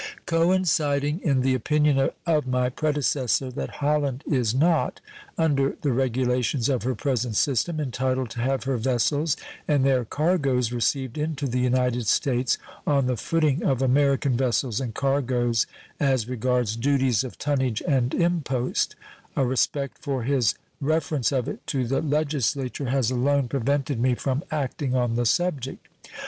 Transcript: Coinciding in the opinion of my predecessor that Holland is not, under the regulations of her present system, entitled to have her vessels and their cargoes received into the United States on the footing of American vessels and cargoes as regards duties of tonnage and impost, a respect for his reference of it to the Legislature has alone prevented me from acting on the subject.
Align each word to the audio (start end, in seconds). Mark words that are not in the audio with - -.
Coinciding 0.25 1.19
in 1.21 1.41
the 1.41 1.53
opinion 1.53 2.09
of 2.25 2.47
my 2.47 2.69
predecessor 2.69 3.51
that 3.51 3.69
Holland 3.85 4.23
is 4.25 4.51
not, 4.51 4.99
under 5.37 5.77
the 5.83 5.91
regulations 5.91 6.69
of 6.69 6.81
her 6.81 6.95
present 6.95 7.35
system, 7.35 7.79
entitled 7.79 8.31
to 8.31 8.41
have 8.41 8.63
her 8.63 8.77
vessels 8.77 9.37
and 9.67 9.85
their 9.85 10.03
cargoes 10.03 10.71
received 10.71 11.19
into 11.19 11.45
the 11.45 11.59
United 11.59 12.07
States 12.07 12.57
on 12.87 13.05
the 13.05 13.15
footing 13.15 13.61
of 13.63 13.83
American 13.83 14.35
vessels 14.35 14.79
and 14.81 14.95
cargoes 14.95 15.67
as 15.99 16.27
regards 16.27 16.75
duties 16.75 17.23
of 17.23 17.37
tonnage 17.37 17.83
and 17.87 18.15
impost, 18.15 18.95
a 19.35 19.45
respect 19.45 19.99
for 20.01 20.23
his 20.23 20.55
reference 20.79 21.31
of 21.31 21.47
it 21.47 21.59
to 21.67 21.85
the 21.85 22.01
Legislature 22.01 22.85
has 22.89 23.11
alone 23.11 23.47
prevented 23.47 23.99
me 23.99 24.15
from 24.15 24.43
acting 24.49 24.95
on 24.95 25.13
the 25.15 25.27
subject. 25.27 25.87